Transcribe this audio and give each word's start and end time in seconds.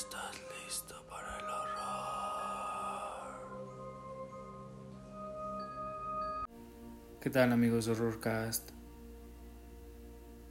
estás 0.00 0.34
listo 0.64 0.94
para 1.10 1.36
el 1.36 1.44
horror. 1.44 1.76
¿Qué 7.20 7.28
tal 7.28 7.52
amigos 7.52 7.84
de 7.84 7.92
Horrorcast? 7.92 8.70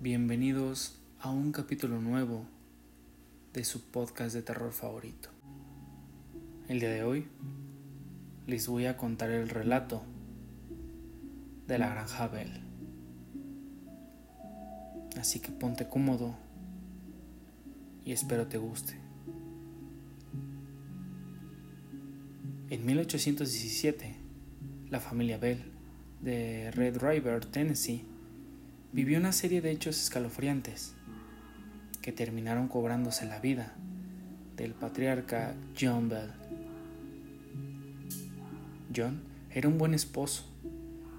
Bienvenidos 0.00 1.00
a 1.20 1.30
un 1.30 1.52
capítulo 1.52 2.00
nuevo 2.00 2.44
de 3.52 3.62
su 3.62 3.88
podcast 3.92 4.34
de 4.34 4.42
terror 4.42 4.72
favorito. 4.72 5.28
El 6.66 6.80
día 6.80 6.90
de 6.90 7.04
hoy 7.04 7.28
les 8.48 8.66
voy 8.66 8.86
a 8.86 8.96
contar 8.96 9.30
el 9.30 9.48
relato 9.48 10.02
de 11.68 11.78
la 11.78 11.88
granja 11.88 12.26
Bell. 12.26 12.64
Así 15.20 15.38
que 15.38 15.52
ponte 15.52 15.88
cómodo 15.88 16.34
y 18.04 18.10
espero 18.10 18.48
te 18.48 18.58
guste. 18.58 19.05
En 22.68 22.84
1817, 22.84 24.16
la 24.90 24.98
familia 24.98 25.38
Bell 25.38 25.62
de 26.20 26.72
Red 26.72 26.98
River, 26.98 27.44
Tennessee, 27.44 28.04
vivió 28.92 29.20
una 29.20 29.30
serie 29.30 29.60
de 29.60 29.70
hechos 29.70 30.02
escalofriantes 30.02 30.94
que 32.02 32.10
terminaron 32.10 32.66
cobrándose 32.66 33.24
la 33.24 33.38
vida 33.38 33.76
del 34.56 34.74
patriarca 34.74 35.54
John 35.80 36.08
Bell. 36.08 36.32
John 38.94 39.22
era 39.50 39.68
un 39.68 39.78
buen 39.78 39.94
esposo 39.94 40.44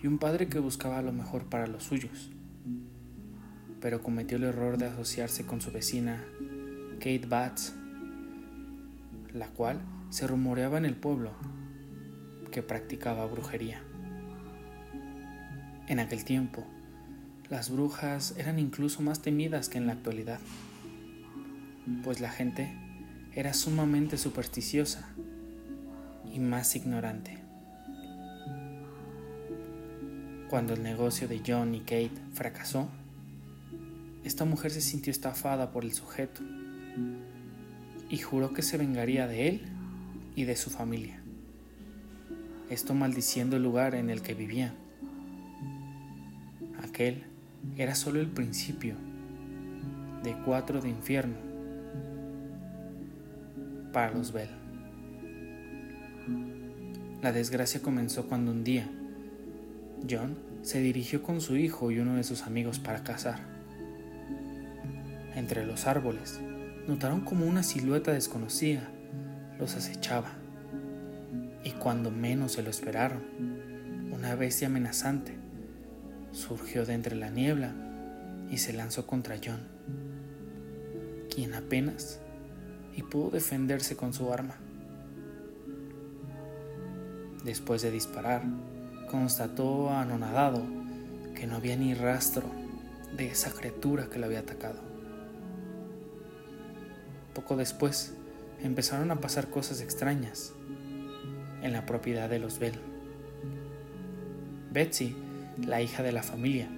y 0.00 0.06
un 0.06 0.18
padre 0.18 0.46
que 0.46 0.60
buscaba 0.60 1.02
lo 1.02 1.12
mejor 1.12 1.46
para 1.46 1.66
los 1.66 1.82
suyos, 1.82 2.30
pero 3.80 4.00
cometió 4.00 4.36
el 4.36 4.44
error 4.44 4.78
de 4.78 4.86
asociarse 4.86 5.44
con 5.44 5.60
su 5.60 5.72
vecina 5.72 6.24
Kate 7.00 7.26
Batts, 7.26 7.74
la 9.34 9.48
cual 9.48 9.80
se 10.12 10.26
rumoreaba 10.26 10.76
en 10.76 10.84
el 10.84 10.94
pueblo 10.94 11.30
que 12.50 12.62
practicaba 12.62 13.24
brujería. 13.24 13.82
En 15.86 16.00
aquel 16.00 16.26
tiempo, 16.26 16.66
las 17.48 17.70
brujas 17.70 18.34
eran 18.36 18.58
incluso 18.58 19.00
más 19.00 19.22
temidas 19.22 19.70
que 19.70 19.78
en 19.78 19.86
la 19.86 19.94
actualidad, 19.94 20.38
pues 22.04 22.20
la 22.20 22.28
gente 22.28 22.76
era 23.34 23.54
sumamente 23.54 24.18
supersticiosa 24.18 25.08
y 26.30 26.40
más 26.40 26.76
ignorante. 26.76 27.38
Cuando 30.50 30.74
el 30.74 30.82
negocio 30.82 31.26
de 31.26 31.40
John 31.44 31.74
y 31.74 31.80
Kate 31.80 32.20
fracasó, 32.34 32.90
esta 34.24 34.44
mujer 34.44 34.72
se 34.72 34.82
sintió 34.82 35.10
estafada 35.10 35.72
por 35.72 35.84
el 35.84 35.94
sujeto 35.94 36.42
y 38.10 38.18
juró 38.18 38.52
que 38.52 38.60
se 38.60 38.76
vengaría 38.76 39.26
de 39.26 39.48
él 39.48 39.81
y 40.34 40.44
de 40.44 40.56
su 40.56 40.70
familia, 40.70 41.22
esto 42.70 42.94
maldiciendo 42.94 43.56
el 43.56 43.62
lugar 43.62 43.94
en 43.94 44.10
el 44.10 44.22
que 44.22 44.34
vivían 44.34 44.74
aquel 46.82 47.24
era 47.76 47.94
solo 47.94 48.20
el 48.20 48.28
principio 48.28 48.96
de 50.22 50.34
cuatro 50.44 50.80
de 50.80 50.88
infierno 50.88 51.36
para 53.92 54.12
los 54.12 54.32
Bell. 54.32 54.50
La 57.22 57.32
desgracia 57.32 57.80
comenzó 57.80 58.26
cuando 58.26 58.50
un 58.50 58.64
día 58.64 58.88
John 60.08 60.36
se 60.62 60.80
dirigió 60.80 61.22
con 61.22 61.40
su 61.40 61.56
hijo 61.56 61.90
y 61.90 61.98
uno 61.98 62.16
de 62.16 62.24
sus 62.24 62.42
amigos 62.42 62.78
para 62.78 63.04
cazar. 63.04 63.40
Entre 65.34 65.64
los 65.64 65.86
árboles 65.86 66.40
notaron 66.86 67.20
como 67.20 67.46
una 67.46 67.62
silueta 67.62 68.12
desconocida 68.12 68.88
los 69.62 69.76
acechaba 69.76 70.32
y 71.62 71.70
cuando 71.70 72.10
menos 72.10 72.50
se 72.50 72.64
lo 72.64 72.70
esperaron, 72.70 73.22
una 74.10 74.34
bestia 74.34 74.66
amenazante 74.66 75.36
surgió 76.32 76.84
de 76.84 76.94
entre 76.94 77.14
la 77.14 77.30
niebla 77.30 77.72
y 78.50 78.58
se 78.58 78.72
lanzó 78.72 79.06
contra 79.06 79.36
John, 79.36 79.60
quien 81.32 81.54
apenas 81.54 82.18
y 82.96 83.04
pudo 83.04 83.30
defenderse 83.30 83.94
con 83.94 84.12
su 84.12 84.32
arma. 84.32 84.56
Después 87.44 87.82
de 87.82 87.92
disparar, 87.92 88.42
constató 89.08 89.90
anonadado 89.90 90.60
que 91.36 91.46
no 91.46 91.54
había 91.54 91.76
ni 91.76 91.94
rastro 91.94 92.50
de 93.16 93.28
esa 93.28 93.52
criatura 93.52 94.10
que 94.10 94.18
lo 94.18 94.26
había 94.26 94.40
atacado. 94.40 94.80
Poco 97.32 97.54
después, 97.54 98.16
empezaron 98.62 99.10
a 99.10 99.20
pasar 99.20 99.48
cosas 99.50 99.80
extrañas 99.80 100.52
en 101.62 101.72
la 101.72 101.86
propiedad 101.86 102.28
de 102.28 102.38
los 102.38 102.58
Bell. 102.58 102.78
Betsy 104.72 105.14
la 105.58 105.80
hija 105.80 106.02
de 106.02 106.12
la 106.12 106.22
familia, 106.22 106.68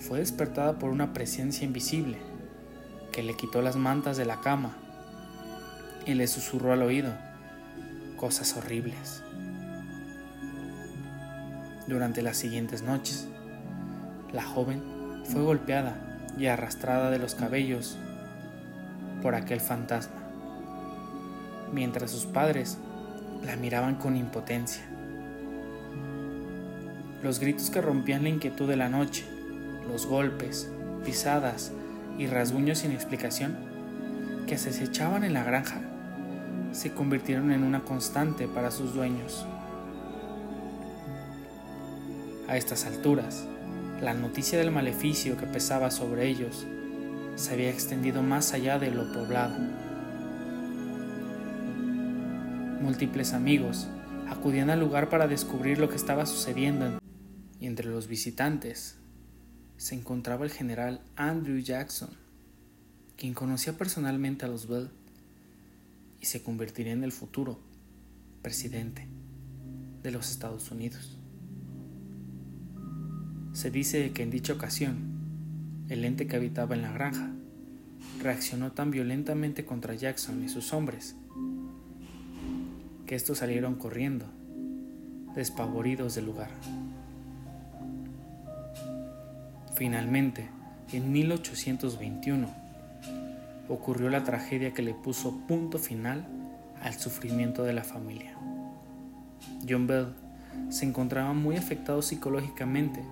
fue 0.00 0.18
despertada 0.18 0.78
por 0.78 0.90
una 0.90 1.12
presencia 1.12 1.64
invisible 1.64 2.18
que 3.12 3.22
le 3.22 3.36
quitó 3.36 3.62
las 3.62 3.76
mantas 3.76 4.16
de 4.16 4.24
la 4.24 4.40
cama 4.40 4.76
y 6.06 6.14
le 6.14 6.26
susurró 6.26 6.72
al 6.72 6.82
oído 6.82 7.12
cosas 8.16 8.56
horribles. 8.56 9.22
Durante 11.86 12.22
las 12.22 12.36
siguientes 12.36 12.82
noches, 12.82 13.26
la 14.32 14.44
joven 14.44 14.82
fue 15.24 15.42
golpeada 15.42 16.20
y 16.38 16.46
arrastrada 16.46 17.10
de 17.10 17.18
los 17.18 17.34
cabellos 17.34 17.98
por 19.22 19.34
aquel 19.34 19.60
fantasma, 19.60 20.19
mientras 21.72 22.10
sus 22.10 22.26
padres 22.26 22.78
la 23.44 23.56
miraban 23.56 23.96
con 23.96 24.16
impotencia 24.16 24.90
los 27.22 27.38
gritos 27.38 27.70
que 27.70 27.82
rompían 27.82 28.22
la 28.22 28.30
inquietud 28.30 28.68
de 28.68 28.76
la 28.76 28.88
noche, 28.88 29.24
los 29.86 30.06
golpes, 30.06 30.70
pisadas 31.04 31.72
y 32.18 32.26
rasguños 32.26 32.78
sin 32.78 32.92
explicación 32.92 33.56
que 34.46 34.56
se 34.56 34.70
echaban 34.82 35.24
en 35.24 35.34
la 35.34 35.44
granja, 35.44 35.80
se 36.72 36.92
convirtieron 36.92 37.52
en 37.52 37.62
una 37.62 37.80
constante 37.80 38.48
para 38.48 38.70
sus 38.70 38.94
dueños. 38.94 39.46
A 42.48 42.56
estas 42.56 42.86
alturas, 42.86 43.44
la 44.00 44.14
noticia 44.14 44.58
del 44.58 44.70
maleficio 44.70 45.36
que 45.36 45.46
pesaba 45.46 45.90
sobre 45.90 46.26
ellos 46.26 46.66
se 47.36 47.52
había 47.52 47.70
extendido 47.70 48.22
más 48.22 48.54
allá 48.54 48.78
de 48.78 48.90
lo 48.90 49.12
poblado. 49.12 49.56
Múltiples 52.80 53.34
amigos 53.34 53.88
acudían 54.30 54.70
al 54.70 54.80
lugar 54.80 55.10
para 55.10 55.28
descubrir 55.28 55.78
lo 55.78 55.90
que 55.90 55.96
estaba 55.96 56.24
sucediendo 56.24 56.98
y 57.60 57.66
entre 57.66 57.90
los 57.90 58.06
visitantes 58.08 58.96
se 59.76 59.94
encontraba 59.94 60.46
el 60.46 60.50
general 60.50 61.02
Andrew 61.14 61.58
Jackson, 61.58 62.08
quien 63.18 63.34
conocía 63.34 63.76
personalmente 63.76 64.46
a 64.46 64.48
los 64.48 64.66
Bell 64.66 64.88
y 66.22 66.24
se 66.24 66.42
convertiría 66.42 66.94
en 66.94 67.04
el 67.04 67.12
futuro 67.12 67.60
presidente 68.40 69.06
de 70.02 70.10
los 70.10 70.30
Estados 70.30 70.70
Unidos. 70.70 71.18
Se 73.52 73.70
dice 73.70 74.12
que 74.12 74.22
en 74.22 74.30
dicha 74.30 74.54
ocasión, 74.54 74.96
el 75.90 76.02
ente 76.06 76.26
que 76.26 76.36
habitaba 76.36 76.74
en 76.74 76.82
la 76.82 76.92
granja 76.92 77.30
reaccionó 78.22 78.72
tan 78.72 78.90
violentamente 78.90 79.66
contra 79.66 79.94
Jackson 79.94 80.42
y 80.42 80.48
sus 80.48 80.72
hombres 80.72 81.14
que 83.10 83.16
estos 83.16 83.38
salieron 83.38 83.74
corriendo, 83.74 84.24
despavoridos 85.34 86.14
del 86.14 86.26
lugar. 86.26 86.48
Finalmente, 89.74 90.48
en 90.92 91.10
1821, 91.10 92.46
ocurrió 93.68 94.10
la 94.10 94.22
tragedia 94.22 94.72
que 94.72 94.82
le 94.82 94.94
puso 94.94 95.44
punto 95.48 95.80
final 95.80 96.24
al 96.84 96.94
sufrimiento 96.94 97.64
de 97.64 97.72
la 97.72 97.82
familia. 97.82 98.36
John 99.68 99.88
Bell 99.88 100.14
se 100.68 100.84
encontraba 100.84 101.32
muy 101.32 101.56
afectado 101.56 102.02
psicológicamente 102.02 103.02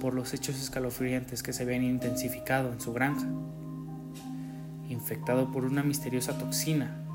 por 0.00 0.12
los 0.12 0.34
hechos 0.34 0.60
escalofriantes 0.60 1.44
que 1.44 1.52
se 1.52 1.62
habían 1.62 1.84
intensificado 1.84 2.72
en 2.72 2.80
su 2.80 2.92
granja. 2.92 3.28
Infectado 4.88 5.52
por 5.52 5.66
una 5.66 5.84
misteriosa 5.84 6.36
toxina, 6.36 7.06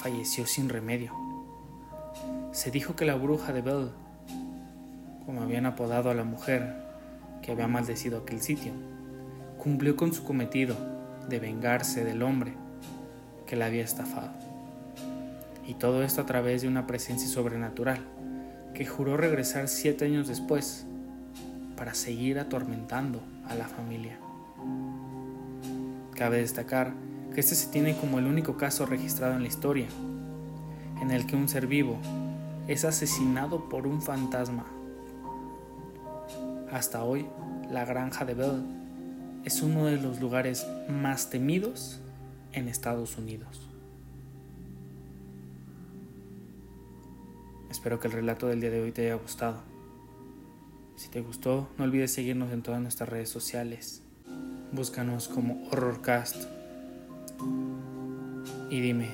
falleció 0.00 0.46
sin 0.46 0.70
remedio. 0.70 1.12
Se 2.52 2.70
dijo 2.70 2.96
que 2.96 3.04
la 3.04 3.16
bruja 3.16 3.52
de 3.52 3.60
Bell, 3.60 3.90
como 5.26 5.42
habían 5.42 5.66
apodado 5.66 6.10
a 6.10 6.14
la 6.14 6.24
mujer, 6.24 6.74
que 7.42 7.52
había 7.52 7.68
maldecido 7.68 8.18
aquel 8.18 8.40
sitio, 8.40 8.72
cumplió 9.58 9.96
con 9.96 10.14
su 10.14 10.24
cometido 10.24 10.74
de 11.28 11.38
vengarse 11.38 12.02
del 12.02 12.22
hombre 12.22 12.54
que 13.46 13.56
la 13.56 13.66
había 13.66 13.84
estafado. 13.84 14.32
Y 15.66 15.74
todo 15.74 16.02
esto 16.02 16.22
a 16.22 16.26
través 16.26 16.62
de 16.62 16.68
una 16.68 16.86
presencia 16.86 17.28
sobrenatural 17.28 18.00
que 18.74 18.86
juró 18.86 19.18
regresar 19.18 19.68
siete 19.68 20.06
años 20.06 20.28
después 20.28 20.86
para 21.76 21.92
seguir 21.92 22.38
atormentando 22.38 23.20
a 23.46 23.54
la 23.54 23.68
familia. 23.68 24.18
Cabe 26.14 26.38
destacar 26.38 26.94
que 27.34 27.40
este 27.40 27.54
se 27.54 27.68
tiene 27.68 27.96
como 27.96 28.18
el 28.18 28.26
único 28.26 28.56
caso 28.56 28.86
registrado 28.86 29.34
en 29.34 29.42
la 29.42 29.48
historia, 29.48 29.86
en 31.00 31.10
el 31.10 31.26
que 31.26 31.36
un 31.36 31.48
ser 31.48 31.66
vivo 31.66 31.98
es 32.68 32.84
asesinado 32.84 33.68
por 33.68 33.86
un 33.86 34.00
fantasma 34.00 34.66
Hasta 36.70 37.02
hoy, 37.02 37.26
la 37.70 37.84
granja 37.84 38.24
de 38.24 38.34
Bell 38.34 38.62
es 39.44 39.62
uno 39.62 39.86
de 39.86 39.96
los 39.96 40.20
lugares 40.20 40.66
más 40.88 41.30
temidos 41.30 42.00
en 42.52 42.68
Estados 42.68 43.16
Unidos. 43.16 43.68
Espero 47.70 47.98
que 47.98 48.08
el 48.08 48.12
relato 48.12 48.48
del 48.48 48.60
día 48.60 48.70
de 48.70 48.82
hoy 48.82 48.92
te 48.92 49.06
haya 49.06 49.14
gustado. 49.14 49.62
Si 50.96 51.08
te 51.08 51.20
gustó, 51.20 51.68
no 51.78 51.84
olvides 51.84 52.12
seguirnos 52.12 52.52
en 52.52 52.62
todas 52.62 52.82
nuestras 52.82 53.08
redes 53.08 53.30
sociales. 53.30 54.02
Búscanos 54.72 55.28
como 55.28 55.66
Horrorcast. 55.70 56.59
Y 58.70 58.80
dime, 58.80 59.10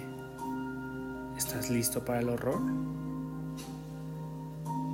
¿estás 1.36 1.70
listo 1.70 2.04
para 2.04 2.20
el 2.20 2.28
horror? 2.28 2.60